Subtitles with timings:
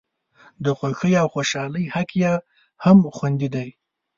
[0.63, 2.33] د خوښۍ او خوشالۍ حق یې
[2.83, 3.69] هم خوندي دی.